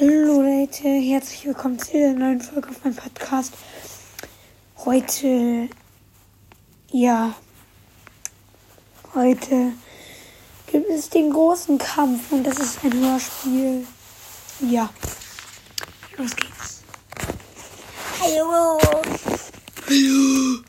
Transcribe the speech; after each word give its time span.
Hallo 0.00 0.42
Leute, 0.42 0.88
herzlich 0.88 1.46
willkommen 1.46 1.78
zu 1.78 1.92
der 1.92 2.14
neuen 2.14 2.40
Folge 2.40 2.68
auf 2.68 2.82
meinem 2.82 2.96
Podcast. 2.96 3.52
Heute, 4.84 5.68
ja, 6.90 7.32
heute 9.14 9.72
gibt 10.66 10.90
es 10.90 11.10
den 11.10 11.30
großen 11.30 11.78
Kampf 11.78 12.32
und 12.32 12.42
das 12.42 12.58
ist 12.58 12.82
ein 12.82 12.92
Hörspiel. 12.92 13.86
Ja, 14.68 14.90
los 16.16 16.34
geht's. 16.34 16.82
Hallo. 18.20 18.80
Hallo. 19.86 20.64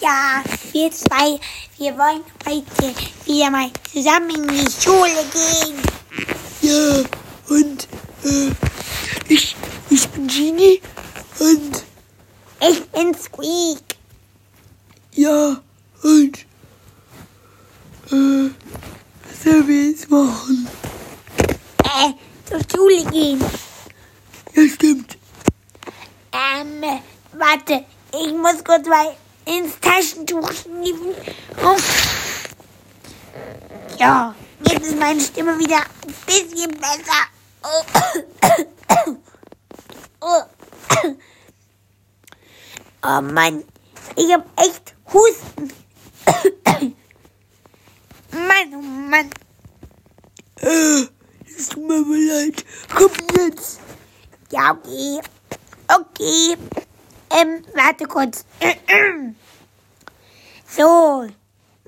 Ja, 0.00 0.42
wir 0.72 0.90
zwei, 0.90 1.38
wir 1.78 1.96
wollen 1.96 2.24
heute 2.44 2.92
wieder 3.24 3.50
mal 3.50 3.70
zusammen 3.92 4.30
in 4.30 4.48
die 4.48 4.82
Schule 4.82 5.24
gehen. 5.32 5.80
Ja, 6.62 7.04
und 7.48 7.86
äh, 8.26 8.50
ich, 9.28 9.56
ich 9.90 10.08
bin 10.08 10.26
Genie 10.26 10.80
und 11.40 11.84
Ich 12.60 12.84
bin 12.90 13.14
Squeak. 13.14 13.82
ja, 15.12 15.60
und 16.02 16.38
äh, 18.10 18.50
was 19.22 19.42
sollen 19.44 19.68
wir 19.68 19.90
jetzt 19.90 20.10
machen? 20.10 20.68
Äh, 21.82 22.12
zur 22.48 22.60
Schule 22.70 23.04
gehen. 23.10 23.40
Ja, 24.54 24.68
stimmt. 24.68 25.16
Ähm, 26.32 26.82
warte, 27.32 27.84
ich 28.12 28.32
muss 28.32 28.62
kurz 28.64 28.86
mal 28.86 29.14
ins 29.44 29.78
Taschentuch 29.80 30.50
schniefen. 30.52 31.14
Uff. 31.62 32.16
Ja, 33.98 34.34
jetzt 34.68 34.86
ist 34.86 34.98
meine 34.98 35.20
Stimme 35.20 35.58
wieder 35.58 35.78
ein 35.78 36.14
bisschen 36.26 36.70
besser. 36.72 37.26
Oh. 40.20 40.42
Mann, 43.22 43.64
ich 44.16 44.32
hab 44.32 44.46
echt 44.60 44.94
Husten. 45.12 45.72
Mann, 48.30 48.74
oh 48.74 48.82
Mann. 48.82 49.30
Es 50.60 51.68
tut 51.68 51.88
mir 51.88 52.02
leid. 52.02 52.64
Komm 52.94 53.10
jetzt. 53.36 53.80
Ja, 54.50 54.72
okay. 54.72 55.20
Okay. 55.88 56.56
Ähm, 57.30 57.64
warte 57.74 58.06
kurz. 58.06 58.44
So, 60.68 61.26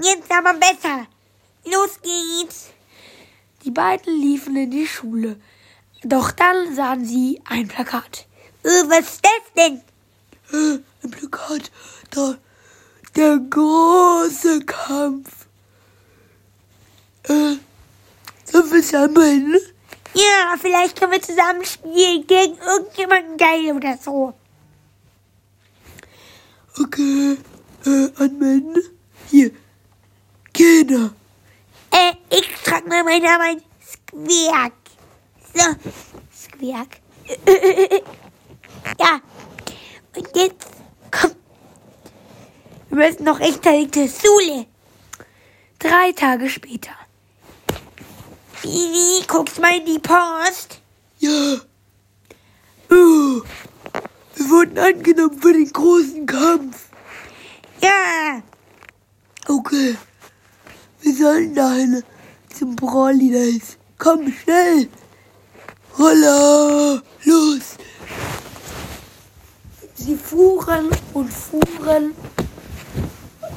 jetzt 0.00 0.30
aber 0.30 0.54
besser. 0.54 1.06
Los 1.64 2.00
geht's. 2.00 2.70
Die 3.64 3.70
beiden 3.70 4.20
liefen 4.20 4.56
in 4.56 4.70
die 4.70 4.86
Schule. 4.86 5.40
Doch 6.02 6.30
dann 6.30 6.74
sahen 6.74 7.04
sie 7.04 7.40
ein 7.48 7.68
Plakat. 7.68 8.26
Äh, 8.62 8.68
was 8.88 9.00
ist 9.00 9.24
das 9.24 9.52
denn? 9.56 9.82
Äh, 10.52 10.78
ein 11.02 11.10
Plakat. 11.10 11.70
Da. 12.10 12.36
Der 13.16 13.38
große 13.38 14.60
Kampf. 14.64 15.46
Äh, 17.24 17.56
sollen 18.44 18.72
wir 18.72 18.82
sammeln? 18.82 19.56
Ja, 20.14 20.56
vielleicht 20.60 20.98
können 20.98 21.12
wir 21.12 21.22
zusammen 21.22 21.64
spielen 21.64 22.26
gegen 22.26 22.56
irgendjemanden 22.58 23.36
geil 23.36 23.72
oder 23.74 23.98
so. 23.98 24.34
Okay. 26.80 27.38
Äh, 27.84 28.08
anmelden. 28.16 28.76
Hier. 29.30 29.50
Kinder. 30.54 31.10
Äh, 31.90 32.14
ich 32.30 32.48
trag 32.64 32.86
mal 32.86 33.04
meinen 33.04 33.22
Namen 33.22 33.42
ein. 33.42 33.62
Squirk. 33.80 34.77
So, 35.54 35.74
Squirk. 36.32 37.00
ja. 38.98 39.20
Und 40.16 40.36
jetzt, 40.36 40.68
komm. 41.10 41.32
Wir 42.90 42.96
müssen 43.08 43.24
noch 43.24 43.40
rechtzeitig 43.40 43.92
zur 43.92 44.08
Schule. 44.08 44.66
Drei 45.78 46.12
Tage 46.12 46.48
später. 46.48 46.92
Vivi, 48.62 49.24
guckst 49.28 49.60
mal 49.60 49.76
in 49.76 49.86
die 49.86 49.98
Post. 49.98 50.80
Ja. 51.18 51.58
Oh, 52.90 53.42
wir 54.34 54.50
wurden 54.50 54.78
angenommen 54.78 55.40
für 55.40 55.52
den 55.52 55.70
großen 55.72 56.26
Kampf. 56.26 56.88
Ja. 57.80 58.42
Okay. 59.46 59.96
Wir 61.00 61.14
sollen 61.14 61.54
dahin 61.54 62.02
zum 62.52 62.74
Brawlidays. 62.74 63.78
Komm, 63.98 64.32
schnell. 64.32 64.88
Holla. 65.98 67.02
Los. 67.24 67.76
Sie 69.94 70.16
fuhren 70.16 70.88
und 71.12 71.28
fuhren. 71.28 72.14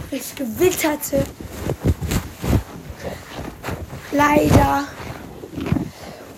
Es 0.10 0.34
gewitterte. 0.34 1.24
Leider. 4.12 4.88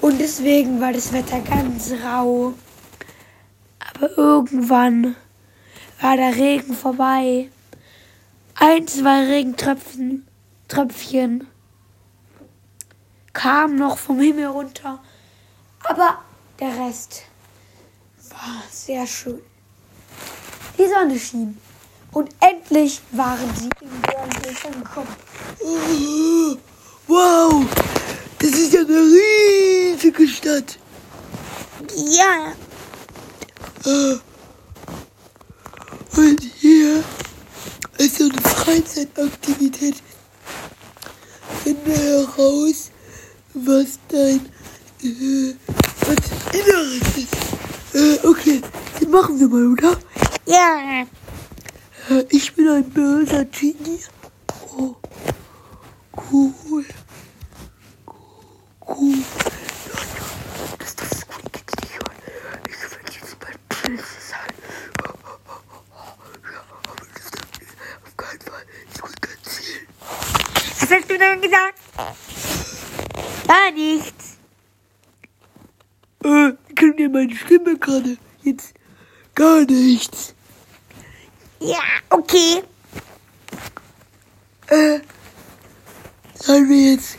Und 0.02 0.20
deswegen 0.20 0.82
war 0.82 0.92
das 0.92 1.14
Wetter 1.14 1.40
ganz 1.40 1.94
rau. 2.04 2.54
Aber 3.80 4.18
irgendwann 4.18 5.16
war 6.02 6.18
der 6.18 6.36
Regen 6.36 6.74
vorbei. 6.74 7.50
Ein, 8.56 8.88
zwei 8.88 9.26
Regentröpfchen 9.26 10.28
Tröpfchen 10.68 11.48
kamen 13.32 13.76
noch 13.76 13.98
vom 13.98 14.20
Himmel 14.20 14.48
runter. 14.48 15.00
Aber 15.84 16.20
der 16.60 16.78
Rest 16.80 17.24
war 18.30 18.64
sehr 18.72 19.06
schön. 19.06 19.42
Die 20.78 20.88
Sonne 20.88 21.20
schien. 21.20 21.58
Und 22.12 22.30
endlich 22.40 23.02
waren 23.12 23.50
sie 23.56 23.70
in 23.82 24.02
Bernburg 24.02 24.66
angekommen. 24.66 25.16
Oh, 25.60 26.58
wow. 27.08 27.66
Das 28.40 28.52
ist 28.52 28.74
ja 28.74 28.82
eine 28.82 29.02
riesige 29.02 30.28
Stadt. 30.28 30.78
Ja. 31.96 32.54
Und 36.16 36.42
hier 36.60 37.04
ist 37.98 38.18
so 38.18 38.26
eine 38.26 38.42
Freizeitaktivität. 38.42 39.96
Finde 41.64 41.92
heraus, 41.92 42.92
was 43.54 44.00
dein 44.08 44.46
äh, 45.04 45.56
was 46.02 46.18
Inneres 46.54 46.62
ist. 46.62 46.70
Äh, 46.70 46.73
okay, 48.24 48.62
den 49.00 49.12
machen 49.12 49.40
wir 49.40 49.48
mal, 49.48 49.68
oder? 49.72 49.98
Ja. 50.46 51.06
Äh, 52.10 52.26
ich 52.30 52.54
bin 52.54 52.68
ein 52.68 52.90
böser 52.90 53.46
Genie. 53.46 54.00
Oh, 54.78 54.96
cool. 56.32 56.86
Cool. 58.86 59.16
Ja, 59.16 59.94
ja, 59.94 60.26
das, 60.80 60.96
das 60.96 61.12
ist 61.12 61.28
gut, 61.28 61.44
jetzt 61.56 61.82
nicht 61.82 61.94
hören. 61.94 62.18
Ich 62.68 62.76
will 62.92 63.00
jetzt 63.06 63.38
mein 63.42 63.58
Pilze 63.70 64.20
sein. 64.30 64.54
Ja, 65.04 66.62
aber 66.84 67.06
das 67.14 67.32
darf 67.32 67.48
ich 67.62 67.68
auf 68.06 68.18
keinen 68.18 68.42
Fall. 68.42 68.66
Ich 68.94 69.02
muss 69.02 69.12
ganz 69.22 69.58
viel. 69.58 69.88
Was 70.80 70.92
hast 70.92 71.10
du 71.10 71.18
denn 71.18 71.42
gesagt? 71.42 71.80
Gar 73.48 73.72
nichts. 73.72 74.33
Äh, 76.24 76.54
können 76.76 76.98
ihr 76.98 77.10
meine 77.10 77.36
Stimme 77.36 77.78
gerade? 77.78 78.18
Jetzt 78.44 78.74
gar 79.36 79.62
nichts. 79.62 80.34
Ja, 81.60 81.80
okay. 82.10 82.64
Äh, 84.68 85.00
sollen 86.36 86.70
wir 86.70 86.92
jetzt 86.94 87.18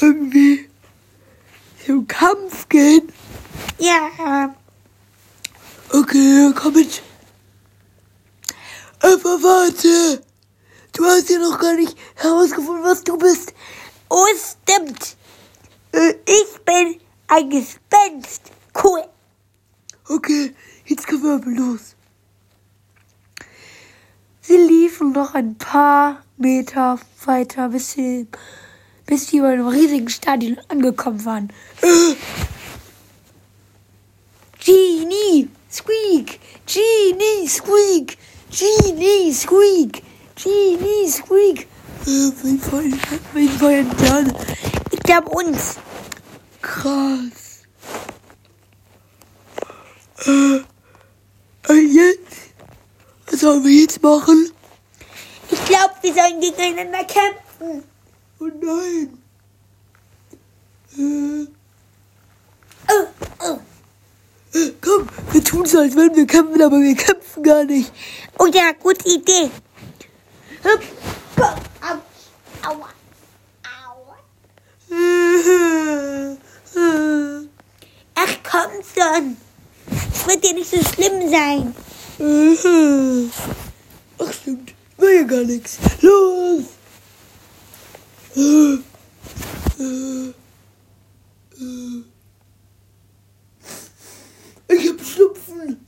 irgendwie 0.00 0.68
zum 1.84 2.06
Kampf 2.06 2.68
gehen? 2.68 3.12
Ja. 3.78 4.54
Okay, 5.90 6.52
komm 6.54 6.74
mit. 6.74 7.02
Aber 9.00 9.42
warte. 9.42 10.22
Du 10.92 11.04
hast 11.04 11.28
ja 11.28 11.38
noch 11.38 11.58
gar 11.58 11.74
nicht 11.74 11.96
herausgefunden, 12.14 12.84
was 12.84 13.02
du 13.02 13.18
bist. 13.18 13.52
Oh, 14.08 14.24
stimmt. 14.36 15.16
Äh, 15.92 16.14
Ich 16.24 16.60
bin 16.64 17.00
ein 17.28 17.50
Gespenst. 17.50 18.50
Cool. 18.82 19.04
Okay, 20.08 20.54
jetzt 20.86 21.06
können 21.06 21.22
wir 21.22 21.34
aber 21.34 21.50
los. 21.50 21.96
Sie 24.40 24.56
liefen 24.56 25.12
noch 25.12 25.34
ein 25.34 25.56
paar 25.56 26.22
Meter 26.36 26.98
weiter, 27.24 27.70
bis 27.70 27.92
sie, 27.92 28.26
bis 29.06 29.28
sie 29.28 29.40
bei 29.40 29.54
einem 29.54 29.68
riesigen 29.68 30.10
Stadion 30.10 30.58
angekommen 30.68 31.24
waren. 31.24 31.50
Genie, 34.62 35.48
Squeak, 35.70 36.40
Genie, 36.66 37.48
Squeak, 37.48 38.18
Genie, 38.50 39.32
Squeak, 39.32 40.02
Genie, 40.36 41.08
Squeak. 41.10 41.66
äh, 42.06 42.72
wollen, 42.72 43.00
wen 43.32 43.60
wollen 43.60 43.90
dann? 44.08 44.32
Ich 44.90 45.00
glaube 45.00 45.30
uns. 45.30 45.76
Krass. 46.64 47.62
Äh, 50.24 50.60
und 51.68 51.92
jetzt? 51.92 52.54
Was 53.26 53.40
sollen 53.40 53.62
wir 53.64 53.70
jetzt 53.82 54.02
machen? 54.02 54.50
Ich 55.50 55.62
glaube, 55.66 55.94
wir 56.00 56.14
sollen 56.14 56.40
gegeneinander 56.40 57.04
kämpfen. 57.04 57.84
Oh 58.40 58.48
nein. 58.62 59.18
Äh. 60.96 61.46
Oh, 62.90 63.06
oh. 63.40 64.58
Äh, 64.58 64.72
komm, 64.80 65.08
wir 65.32 65.44
tun 65.44 65.66
so, 65.66 65.80
als 65.80 65.94
würden 65.94 66.16
wir 66.16 66.26
kämpfen, 66.26 66.62
aber 66.62 66.80
wir 66.80 66.96
kämpfen 66.96 67.42
gar 67.42 67.64
nicht. 67.64 67.92
Oh 68.38 68.46
ja, 68.46 68.72
gute 68.72 69.06
Idee. 69.06 69.50
Hüpf. 70.62 71.03
Schon. 78.92 79.36
Es 80.12 80.26
wird 80.26 80.44
ja 80.44 80.52
nicht 80.52 80.70
so 80.70 80.76
schlimm 80.82 81.30
sein. 81.30 81.74
äh. 82.18 83.28
Ach 84.18 84.32
stimmt, 84.32 84.72
war 84.96 85.10
ja 85.10 85.22
gar 85.22 85.44
nichts. 85.44 85.78
Los! 86.00 86.64
Ich 94.68 94.88
hab 94.90 95.04
Schnupfen. 95.04 95.86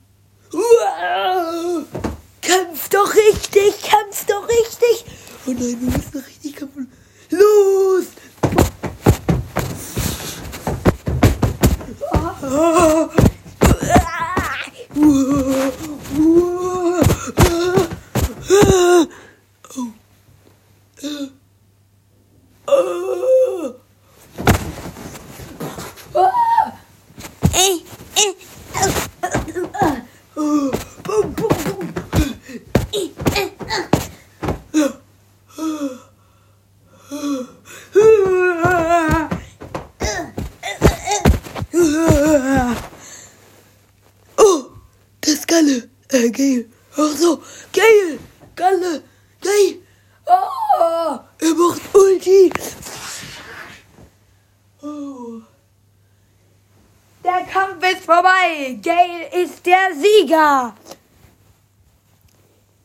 Kämpf 2.40 2.88
doch 2.90 3.14
richtig, 3.14 3.82
kämpf 3.82 4.24
doch 4.26 4.48
richtig. 4.48 5.04
Oh 5.46 5.50
nein, 5.50 5.76
wir 5.80 5.90
müssen 5.90 6.24
richtig 6.24 6.56
kämpfen. 6.56 6.90
Los! 7.30 8.06
Ah! 12.42 13.08
Uah! 14.94 15.72
Uah! 16.18 17.00
Ah! 17.36 17.86
Ah! 18.50 19.06
Oh. 19.78 19.92
Äh. 21.02 21.28
Ah! 26.14 26.72
Äh, 27.52 27.76
äh, 28.16 28.34
au, 28.74 30.02
Oh. 30.34 30.70
Bum, 31.02 31.34
bum, 31.34 31.48
bum. 31.64 31.94
äh, 32.12 32.98
äh, 32.98 33.50
äh. 34.72 34.90
Oh, 44.38 44.64
das 45.20 45.32
ist 45.34 45.46
Galle. 45.48 45.90
Äh, 46.08 46.30
Gail. 46.30 46.70
Ach 46.96 47.16
so, 47.16 47.42
Gail. 47.72 48.18
Galle. 48.54 49.02
Gail. 49.46 49.82
Oh, 50.26 51.18
er 51.38 51.54
macht 51.54 51.82
Ulti. 51.94 52.50
Der 57.24 57.44
Kampf 57.52 57.92
ist 57.92 58.04
vorbei. 58.04 58.78
Gail 58.82 59.44
ist 59.44 59.64
der 59.64 59.94
Sieger. 59.94 60.74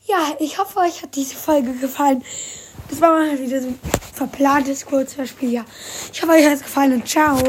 Ja, 0.05 0.35
ich 0.39 0.57
hoffe, 0.59 0.79
euch 0.79 1.01
hat 1.01 1.15
diese 1.15 1.35
Folge 1.35 1.73
gefallen. 1.73 2.23
Das 2.89 3.01
war 3.01 3.11
mal 3.11 3.39
wieder 3.39 3.61
so 3.61 3.69
ein 3.69 3.79
verplantes 4.13 4.85
Kurzhörspiel. 4.85 5.51
Ja, 5.51 5.65
ich 6.11 6.21
hoffe, 6.21 6.33
euch 6.33 6.45
hat 6.45 6.53
es 6.53 6.63
gefallen 6.63 6.93
und 6.93 7.07
ciao. 7.07 7.39